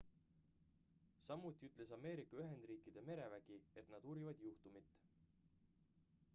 [1.25, 5.01] samuti ütles ameerika ühendriikide merevägi et nad uurivad juhtumit